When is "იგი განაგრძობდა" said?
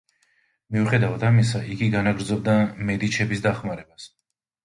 1.75-2.55